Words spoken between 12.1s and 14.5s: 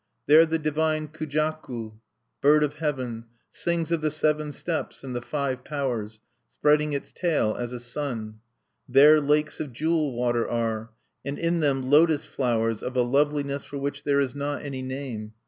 flowers of a loveliness for which there is